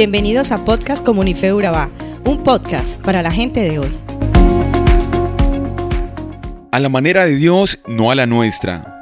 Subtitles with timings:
[0.00, 1.90] Bienvenidos a Podcast Comunife Urabá,
[2.24, 3.90] un podcast para la gente de hoy.
[6.72, 8.96] A la manera de Dios, no a la nuestra.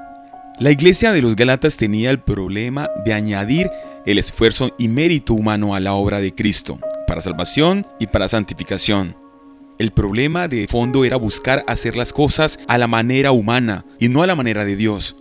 [0.59, 3.71] La iglesia de los Galatas tenía el problema de añadir
[4.07, 9.15] el esfuerzo y mérito humano a la obra de Cristo, para salvación y para santificación.
[9.79, 14.25] El problema de fondo era buscar hacer las cosas a la manera humana y no
[14.25, 15.15] a la manera de Dios.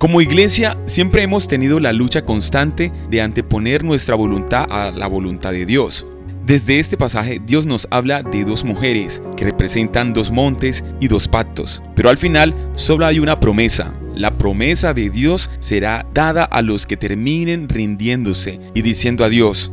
[0.00, 5.52] Como iglesia siempre hemos tenido la lucha constante de anteponer nuestra voluntad a la voluntad
[5.52, 6.06] de Dios.
[6.46, 11.28] Desde este pasaje Dios nos habla de dos mujeres que representan dos montes y dos
[11.28, 13.92] pactos, pero al final solo hay una promesa.
[14.16, 19.70] La promesa de Dios será dada a los que terminen rindiéndose y diciendo a Dios,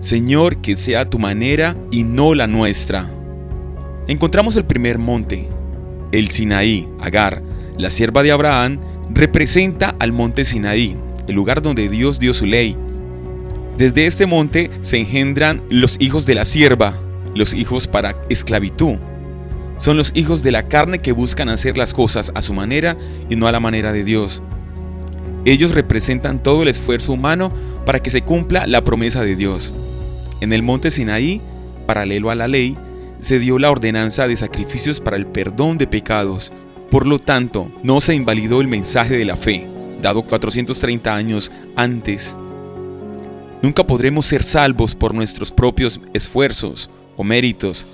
[0.00, 3.10] Señor, que sea tu manera y no la nuestra.
[4.08, 5.46] Encontramos el primer monte,
[6.12, 7.42] el Sinaí, Agar,
[7.76, 8.78] la sierva de Abraham,
[9.10, 10.96] representa al monte Sinaí,
[11.26, 12.76] el lugar donde Dios dio su ley.
[13.78, 16.94] Desde este monte se engendran los hijos de la sierva,
[17.34, 18.96] los hijos para esclavitud.
[19.78, 22.96] Son los hijos de la carne que buscan hacer las cosas a su manera
[23.28, 24.42] y no a la manera de Dios.
[25.44, 27.52] Ellos representan todo el esfuerzo humano
[27.84, 29.74] para que se cumpla la promesa de Dios.
[30.40, 31.40] En el monte Sinaí,
[31.86, 32.76] paralelo a la ley,
[33.20, 36.52] se dio la ordenanza de sacrificios para el perdón de pecados,
[36.90, 39.66] por lo tanto, no se invalidó el mensaje de la fe,
[40.00, 42.36] dado 430 años antes.
[43.62, 47.86] Nunca podremos ser salvos por nuestros propios esfuerzos o méritos.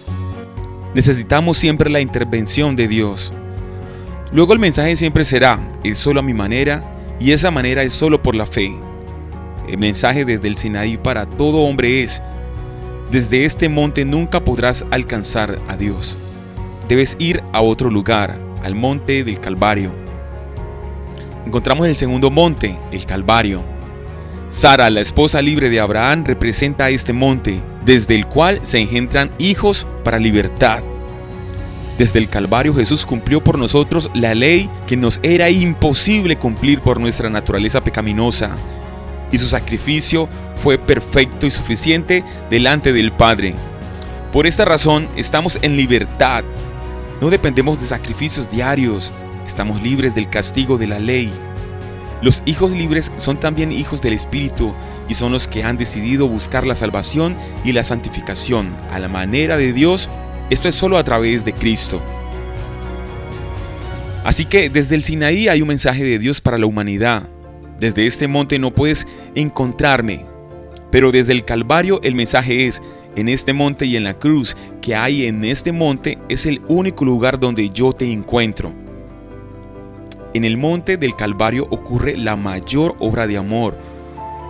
[0.95, 3.33] Necesitamos siempre la intervención de Dios.
[4.33, 6.83] Luego el mensaje siempre será, es solo a mi manera,
[7.19, 8.75] y esa manera es solo por la fe.
[9.69, 12.21] El mensaje desde el Sinaí para todo hombre es,
[13.11, 16.17] desde este monte nunca podrás alcanzar a Dios.
[16.89, 19.93] Debes ir a otro lugar, al monte del Calvario.
[21.47, 23.63] Encontramos el segundo monte, el Calvario.
[24.49, 29.87] Sara, la esposa libre de Abraham, representa este monte, desde el cual se engendran hijos
[30.05, 30.83] para libertad.
[31.99, 37.01] Desde el Calvario Jesús cumplió por nosotros la ley que nos era imposible cumplir por
[37.01, 38.51] nuestra naturaleza pecaminosa,
[39.31, 43.55] y su sacrificio fue perfecto y suficiente delante del Padre.
[44.33, 46.45] Por esta razón estamos en libertad
[47.23, 49.13] no dependemos de sacrificios diarios,
[49.47, 51.31] estamos libres del castigo de la ley.
[52.21, 54.75] Los hijos libres son también hijos del Espíritu
[55.09, 59.57] y son los que han decidido buscar la salvación y la santificación a la manera
[59.57, 60.11] de Dios.
[60.51, 62.03] Esto es solo a través de Cristo.
[64.25, 67.23] Así que desde el Sinaí hay un mensaje de Dios para la humanidad.
[67.79, 69.07] Desde este monte no puedes
[69.37, 70.27] encontrarme,
[70.91, 72.83] pero desde el Calvario el mensaje es,
[73.17, 77.05] en este monte y en la cruz que hay en este monte es el único
[77.05, 78.73] lugar donde yo te encuentro.
[80.35, 83.77] En el monte del Calvario ocurre la mayor obra de amor,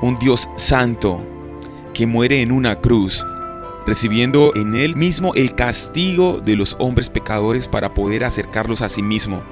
[0.01, 1.21] un Dios santo
[1.93, 3.25] que muere en una cruz,
[3.85, 9.03] recibiendo en él mismo el castigo de los hombres pecadores para poder acercarlos a sí
[9.03, 9.43] mismo.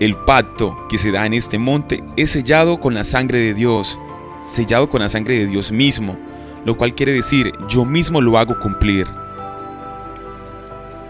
[0.00, 4.00] El pacto que se da en este monte es sellado con la sangre de Dios,
[4.38, 6.16] sellado con la sangre de Dios mismo
[6.64, 9.06] lo cual quiere decir yo mismo lo hago cumplir.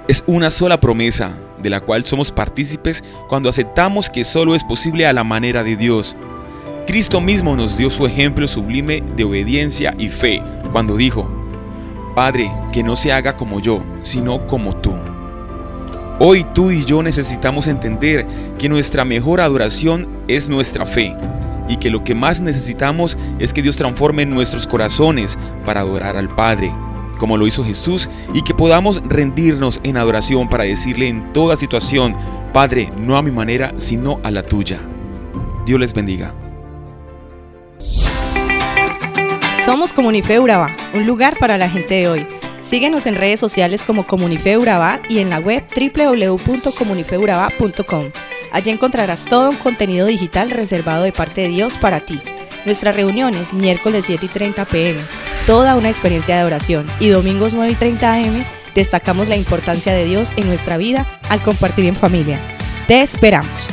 [0.06, 1.32] Es una sola promesa
[1.62, 5.76] de la cual somos partícipes cuando aceptamos que solo es posible a la manera de
[5.76, 6.16] Dios.
[6.86, 10.42] Cristo mismo nos dio su ejemplo sublime de obediencia y fe
[10.72, 11.28] cuando dijo,
[12.14, 14.94] Padre, que no se haga como yo, sino como tú.
[16.20, 18.26] Hoy tú y yo necesitamos entender
[18.58, 21.14] que nuestra mejor adoración es nuestra fe
[21.68, 26.28] y que lo que más necesitamos es que Dios transforme nuestros corazones para adorar al
[26.28, 26.72] Padre,
[27.18, 32.16] como lo hizo Jesús, y que podamos rendirnos en adoración para decirle en toda situación,
[32.52, 34.78] Padre, no a mi manera, sino a la tuya.
[35.66, 36.32] Dios les bendiga.
[39.64, 42.26] Somos Comunife Urabá, un lugar para la gente de hoy.
[42.62, 48.04] Síguenos en redes sociales como Comunife Urabá y en la web www.comunifeurabá.com.
[48.52, 52.20] Allí encontrarás todo un contenido digital reservado de parte de Dios para ti.
[52.64, 55.00] Nuestras reuniones miércoles 7 y 30 pm,
[55.46, 60.04] toda una experiencia de oración y domingos 9 y 30 am destacamos la importancia de
[60.04, 62.38] Dios en nuestra vida al compartir en familia.
[62.86, 63.68] Te esperamos.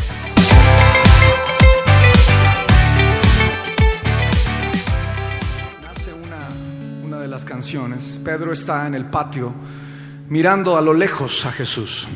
[5.81, 8.19] Nace una, una de las canciones.
[8.23, 9.53] Pedro está en el patio
[10.27, 12.07] mirando a lo lejos a Jesús.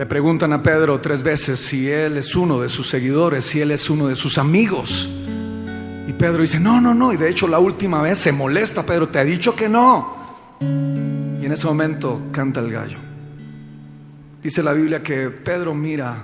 [0.00, 3.70] Le preguntan a Pedro tres veces si él es uno de sus seguidores, si él
[3.70, 5.06] es uno de sus amigos.
[6.06, 7.12] Y Pedro dice, no, no, no.
[7.12, 10.16] Y de hecho la última vez se molesta Pedro, te ha dicho que no.
[10.58, 12.96] Y en ese momento canta el gallo.
[14.42, 16.16] Dice la Biblia que Pedro mira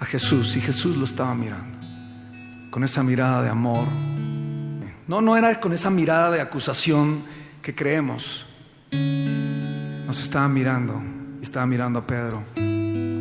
[0.00, 1.78] a Jesús y Jesús lo estaba mirando.
[2.72, 3.86] Con esa mirada de amor.
[5.06, 7.22] No, no era con esa mirada de acusación
[7.62, 8.46] que creemos.
[8.90, 11.00] Nos estaba mirando,
[11.40, 12.42] estaba mirando a Pedro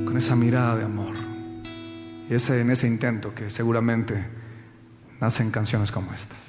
[0.10, 1.14] con esa mirada de amor.
[2.28, 4.26] Y ese, en ese intento que seguramente
[5.22, 6.40] nacen canciones como estas.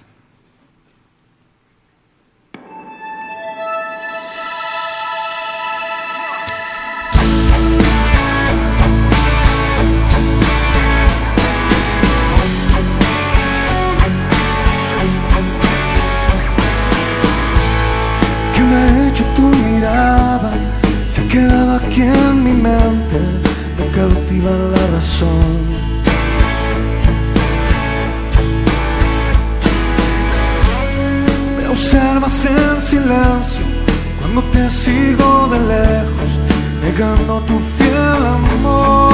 [18.54, 20.50] ¿Qué me ha hecho tu mirada?
[21.10, 23.49] Se quedaba aquí en mi mente, me
[24.08, 25.56] la razón.
[31.56, 33.64] Me observas en silencio
[34.20, 36.30] cuando te sigo de lejos,
[36.82, 39.12] negando tu fiel amor.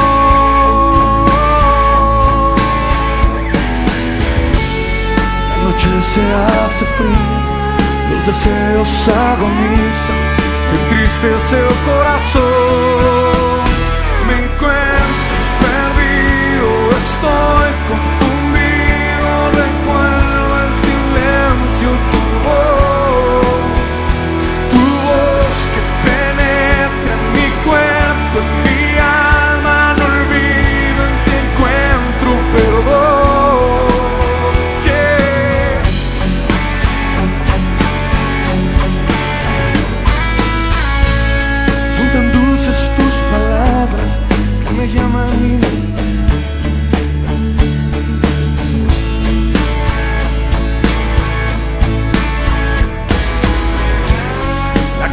[5.51, 7.77] La noche se hace fría,
[8.11, 10.21] los deseos agonizan,
[10.67, 13.36] se entristece el corazón.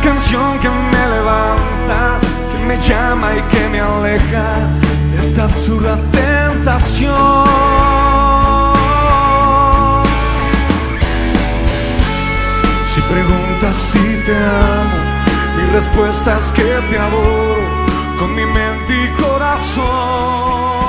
[0.04, 2.20] Canción que me levanta,
[2.52, 4.46] que me llama y que me aleja
[5.18, 7.14] esta absurda tentación.
[12.94, 14.98] Si preguntas si te amo,
[15.56, 17.56] mi respuesta es que te adoro
[18.20, 20.83] con mi mente y corazón.